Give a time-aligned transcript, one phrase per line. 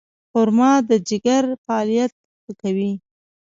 [0.31, 2.91] خرما د ځیګر فعالیت ښه کوي.